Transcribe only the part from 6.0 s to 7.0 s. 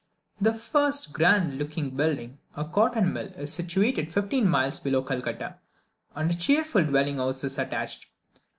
and a cheerful